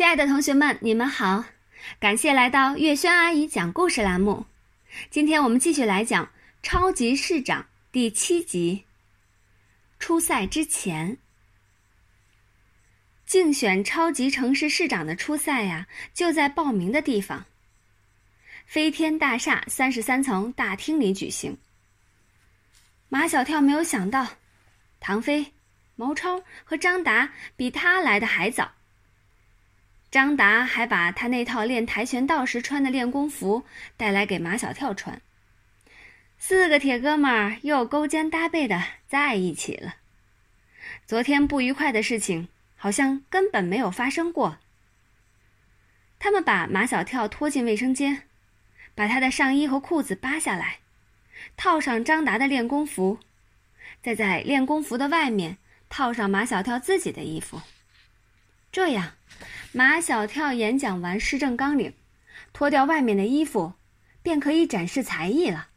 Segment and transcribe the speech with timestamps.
[0.00, 1.44] 亲爱的同学们，你们好，
[1.98, 4.46] 感谢来到月轩阿姨讲故事栏目。
[5.10, 6.24] 今天我们继续来讲
[6.62, 7.60] 《超级市长》
[7.92, 8.86] 第七集。
[9.98, 11.18] 初赛之前，
[13.26, 17.44] 竞选超级城市市长的初赛呀，就在报名的地方——
[18.64, 21.58] 飞天大厦三十三层大厅里举行。
[23.10, 24.26] 马小跳没有想到，
[24.98, 25.52] 唐飞、
[25.94, 28.72] 毛超和张达比他来的还早。
[30.10, 33.64] 张达还把他那套练跆拳道时穿的练功服
[33.96, 35.22] 带来给马小跳穿。
[36.36, 39.96] 四个铁哥们儿又勾肩搭背的在一起了。
[41.06, 44.58] 昨天不愉快的事情好像根本没有发生过。
[46.18, 48.22] 他们把马小跳拖进卫生间，
[48.96, 50.80] 把他的上衣和裤子扒下来，
[51.56, 53.20] 套上张达的练功服，
[54.02, 55.58] 再在练功服的外面
[55.88, 57.60] 套上马小跳自己的衣服。
[58.72, 59.12] 这样。
[59.72, 61.94] 马小跳演讲完施政纲领，
[62.52, 63.74] 脱掉外面的衣服，
[64.22, 65.68] 便可以展示才艺了。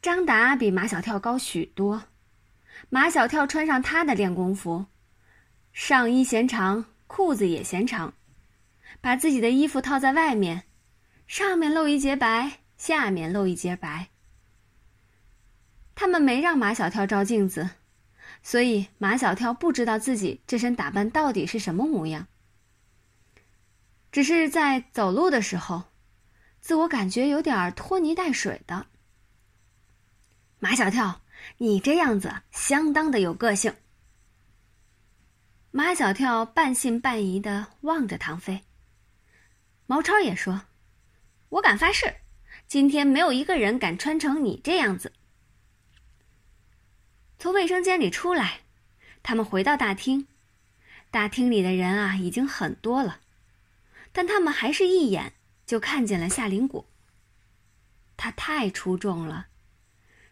[0.00, 2.04] 张达比马小跳高许多，
[2.88, 4.86] 马小跳穿上他的练功服，
[5.72, 8.14] 上衣嫌长，裤子也嫌长，
[9.00, 10.64] 把自己的衣服套在外面，
[11.26, 14.08] 上面露一截白，下面露一截白。
[15.94, 17.68] 他们没让马小跳照镜子。
[18.42, 22.26] 所以马小跳不知道自己这身打扮到底是什么模样，
[24.10, 25.84] 只是在走路的时候，
[26.60, 28.86] 自我感觉有点拖泥带水的。
[30.58, 31.20] 马小跳，
[31.58, 33.74] 你这样子相当的有个性。
[35.70, 38.64] 马小跳半信半疑的望着唐飞。
[39.86, 40.62] 毛超也说
[41.50, 42.14] ：“我敢发誓，
[42.66, 45.12] 今天没有一个人敢穿成你这样子。”
[47.38, 48.62] 从卫生间里出来，
[49.22, 50.26] 他们回到大厅。
[51.10, 53.20] 大厅里的人啊，已经很多了，
[54.12, 56.86] 但他们还是一眼就看见了夏林果。
[58.16, 59.46] 他太出众了，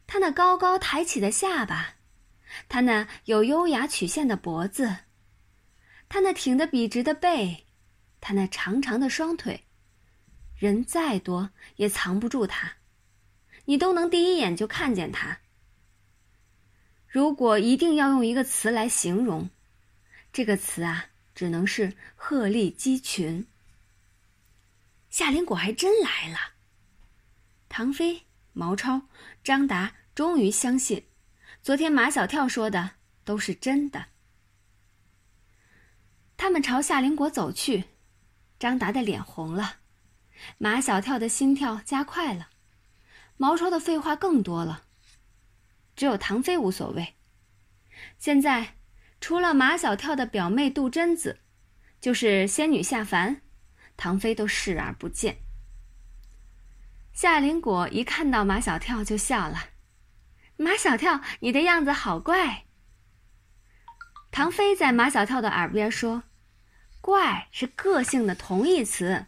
[0.07, 1.95] 他那高高抬起的下巴，
[2.69, 4.97] 他那有优雅曲线的脖子，
[6.09, 7.67] 他那挺得笔直的背，
[8.21, 9.65] 他那长长的双腿，
[10.57, 12.79] 人再多也藏不住他，
[13.67, 15.39] 你都能第一眼就看见他。
[17.09, 19.49] 如果一定要用一个词来形容，
[20.33, 23.47] 这个词啊，只能是鹤立鸡群。
[25.09, 26.39] 夏林果还真来了。
[27.69, 28.23] 唐飞、
[28.53, 29.03] 毛超、
[29.43, 31.07] 张达终于相信，
[31.63, 32.93] 昨天马小跳说的
[33.25, 34.07] 都是真的。
[36.37, 37.85] 他们朝夏林果走去，
[38.59, 39.77] 张达的脸红了，
[40.59, 42.51] 马小跳的心跳加快了，
[43.37, 44.86] 毛超的废话更多了。
[45.97, 47.17] 只有唐飞无所谓。
[48.19, 48.77] 现在，
[49.21, 51.41] 除了马小跳的表妹杜真子，
[52.01, 53.41] 就是仙女下凡，
[53.97, 55.39] 唐飞都视而不见。
[57.13, 59.71] 夏林果一看到马小跳就笑了
[60.59, 62.65] ：“马小跳，你的样子好怪。”
[64.31, 66.25] 唐飞在马小跳的耳边说
[67.01, 69.25] ：“怪是个性的同义词。”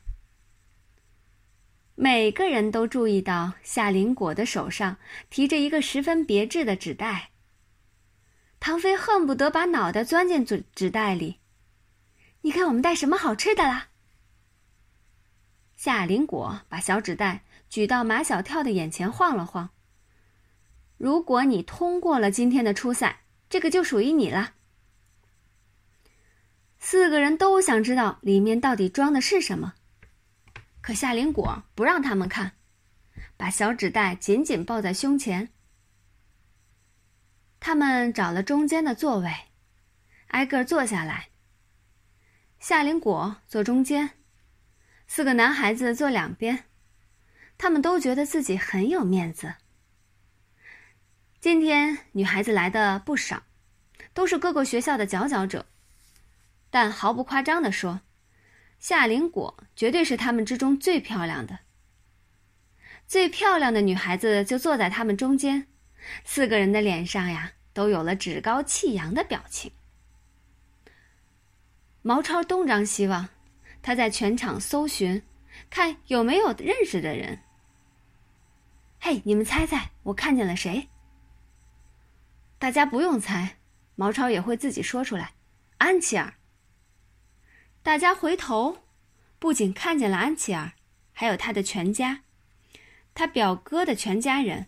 [2.01, 4.99] 每个人都注意到夏林果的手上
[5.31, 7.31] 提着一个十分别致的纸袋。
[8.61, 11.41] 唐飞恨不得把脑袋钻进纸纸袋里。
[12.43, 13.89] 你看，我们带什么好吃的啦？
[15.75, 19.71] 夏林果把小纸袋举到马小跳的眼前晃了晃。
[20.99, 24.55] 如果你通过了今天的初赛，这个就属于你了。
[26.79, 29.75] 四个人都想知道里面到底装的是什么。
[30.89, 32.53] 可夏林果不让他们看，
[33.37, 35.51] 把小纸袋紧紧抱在胸前。
[37.61, 39.31] 他们找了中间的座位，
[40.29, 41.29] 挨个坐下来。
[42.59, 44.13] 夏林果坐中间，
[45.07, 46.65] 四个男孩子坐两边，
[47.59, 49.57] 他们都觉得自己很有面子。
[51.39, 53.43] 今天女孩子来的不少，
[54.15, 55.67] 都是各个学校的佼佼者，
[56.71, 58.01] 但毫不夸张地说。
[58.79, 61.59] 夏林果绝对是他们之中最漂亮的。
[63.07, 65.67] 最漂亮的女孩子就坐在他们中间，
[66.25, 69.73] 四个人的脸上呀都有了趾高气扬的表情。
[72.03, 73.29] 毛超东张西望，
[73.83, 75.23] 他在全场搜寻，
[75.69, 77.41] 看有没有认识的人。
[79.01, 80.89] 嘿，你们猜猜，我看见了谁？
[82.59, 83.59] 大家不用猜，
[83.95, 85.35] 毛超也会自己说出来，
[85.79, 86.35] 安琪儿。
[87.83, 88.79] 大家回头，
[89.39, 90.73] 不仅看见了安琪儿，
[91.13, 92.23] 还有他的全家，
[93.15, 94.67] 他表哥的全家人。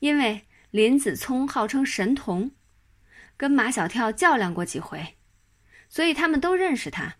[0.00, 2.50] 因为林子聪号称神童，
[3.36, 5.16] 跟马小跳较量过几回，
[5.88, 7.16] 所以他们都认识他。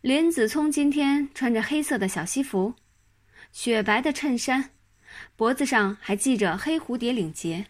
[0.00, 2.74] 林子聪今天穿着黑色的小西服，
[3.50, 4.70] 雪白的衬衫，
[5.34, 7.66] 脖子上还系着黑蝴蝶领结，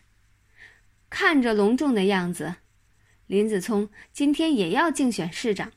[1.09, 2.57] 看着隆重的样子。
[3.27, 5.73] 林子聪今天也要竞选市长。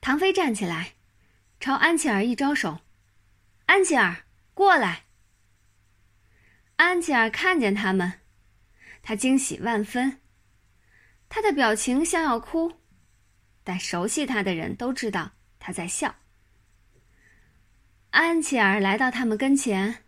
[0.00, 0.94] 唐飞站起来，
[1.60, 2.80] 朝安琪儿一招手
[3.66, 4.24] ：“安琪儿，
[4.54, 5.04] 过来。”
[6.76, 8.20] 安琪儿看见他们，
[9.02, 10.20] 他惊喜万分，
[11.28, 12.80] 他的表情像要哭，
[13.62, 16.16] 但熟悉他的人都知道他在笑。
[18.10, 20.04] 安琪儿来到他们跟前：“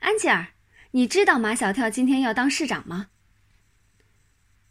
[0.00, 0.48] 安琪儿，
[0.90, 3.10] 你知道马小跳今天要当市长吗？”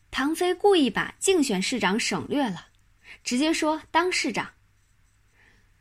[0.10, 2.68] 唐飞故意把竞选市长省略了，
[3.24, 4.54] 直接说当市长。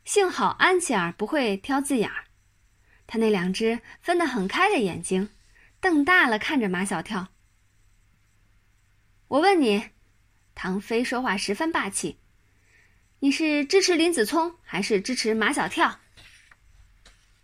[0.05, 2.25] 幸好安琪儿不会挑字眼儿，
[3.07, 5.29] 他那两只分得很开的眼睛，
[5.79, 7.29] 瞪大了看着马小跳。
[9.27, 9.89] 我问你，
[10.55, 12.19] 唐飞说话十分霸气，
[13.19, 15.99] 你是支持林子聪还是支持马小跳？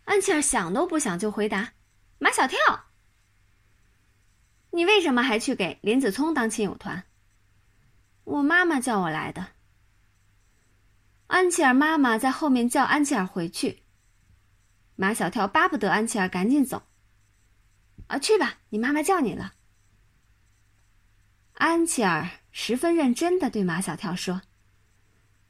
[0.06, 1.74] 安琪儿想都不想就回答：
[2.20, 2.60] 马小跳。
[4.76, 7.04] 你为什么还去给林子聪当亲友团？
[8.24, 9.50] 我妈妈叫我来的。
[11.28, 13.84] 安琪儿妈妈在后面叫安琪儿回去。
[14.96, 16.88] 马小跳巴不得安琪儿赶紧走。
[18.08, 19.54] 啊，去吧，你妈妈叫你了。
[21.54, 24.42] 安琪儿十分认真的对马小跳说：“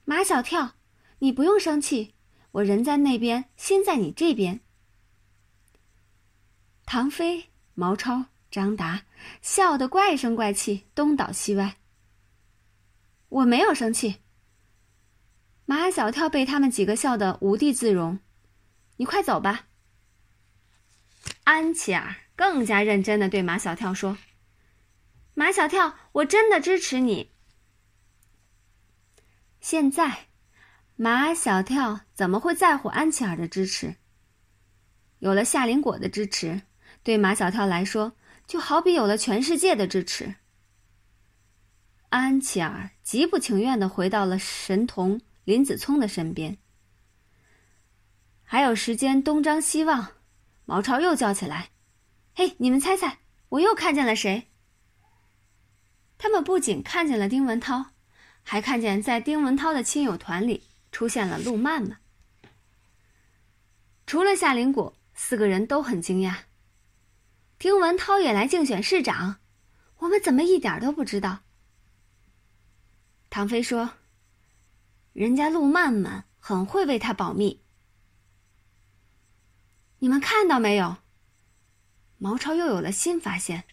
[0.04, 0.76] 马小跳，
[1.20, 2.14] 你不用生气，
[2.52, 4.60] 我人在那边，心在你这边。”
[6.86, 8.26] 唐飞、毛超。
[8.54, 9.06] 张达
[9.42, 11.78] 笑得怪声怪气，东倒西歪。
[13.30, 14.18] 我没有生气。
[15.66, 18.20] 马小跳被他们几个笑得无地自容。
[18.98, 19.66] 你快走吧。
[21.46, 24.20] 安琪儿更加认真的对马小跳说
[25.34, 27.32] ：“马小跳，我真的支持你。”
[29.62, 30.28] 现在，
[30.96, 33.96] 马小跳怎么会在乎安琪儿的支持？
[35.18, 36.62] 有了夏林果的支持，
[37.02, 38.16] 对马小跳来说。
[38.46, 40.36] 就好比有了全世界的支持，
[42.10, 46.58] 安琪儿极不情愿的回到了神童林子聪的身边。
[48.44, 50.12] 还有时间东张西望，
[50.66, 51.72] 毛超又叫起来
[52.36, 53.20] ：“嘿，你们猜猜，
[53.50, 54.52] 我又看见了谁？”
[56.20, 57.88] 他们不仅看见了丁文涛，
[58.44, 61.98] 还看见在丁文涛的亲友团里出现了陆曼曼。
[64.06, 66.36] 除了夏林果，四个人都很惊讶。
[67.64, 69.40] 丁文涛也来竞选市长，
[70.00, 71.44] 我们怎么一点都不知道？
[73.30, 73.92] 唐飞说
[75.14, 77.64] ：“人家陆曼曼很会为他保密。”
[80.00, 80.98] 你们看到没有？
[82.18, 83.64] 毛超又有了新发现，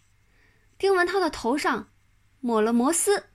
[0.79, 1.91] 丁文涛的头上
[2.39, 3.31] 抹了摩丝。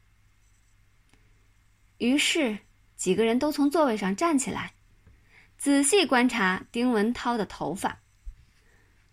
[1.98, 2.60] 于是
[2.96, 4.76] 几个人都从座位上站起来，
[5.58, 8.04] 仔细观察丁文涛的头发。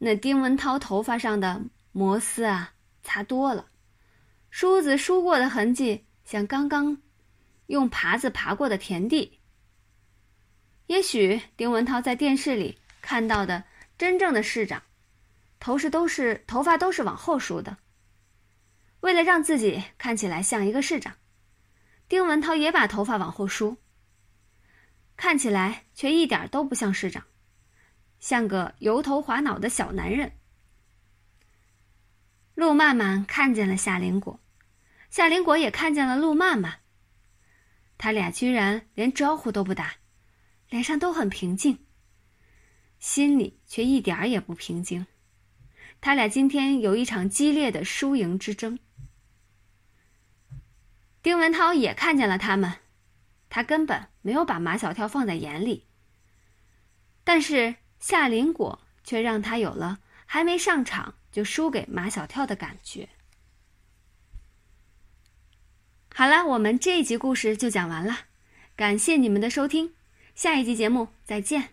[0.05, 1.63] 那丁文涛头发上的
[1.93, 3.69] 摩丝啊，擦多了，
[4.51, 7.01] 梳子梳过的痕迹像刚刚
[7.67, 9.39] 用耙子爬过的田地。
[10.89, 13.63] 也许丁文涛在电视里看到的
[13.97, 14.83] 真正的市长，
[15.61, 17.77] 头是都是头发都是往后梳的。
[19.03, 21.15] 为了让自己看起来像一个市长，
[22.09, 23.77] 丁文涛也把头发往后梳，
[25.17, 27.23] 看起来却一点都不像市长。
[28.23, 30.39] 像个油头滑脑的小男人。
[32.55, 34.39] 陆曼曼看见了夏林果，
[35.11, 36.83] 夏林果也看见了陆曼曼。
[37.99, 39.97] 他俩居然连招呼都不打，
[40.69, 41.85] 脸上都很平静，
[43.01, 45.05] 心里却一点儿也不平静。
[46.01, 48.79] 他俩今天有一场激烈的输赢之争。
[51.25, 52.73] 丁文涛也看见了他们，
[53.49, 55.89] 他根本没有把马小跳放在眼里，
[57.25, 57.75] 但是。
[58.03, 63.09] 夏林果却让他有了还没上场就输给马小跳的感觉。
[66.15, 68.27] 好了，我们这一集故事就讲完了，
[68.77, 69.95] 感谢你们的收听，
[70.35, 71.71] 下一集节目再见。